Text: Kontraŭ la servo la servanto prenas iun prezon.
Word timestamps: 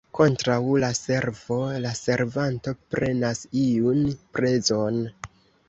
Kontraŭ 0.17 0.55
la 0.83 0.87
servo 0.99 1.57
la 1.83 1.91
servanto 1.99 2.75
prenas 2.95 3.45
iun 3.67 4.03
prezon. 4.39 5.01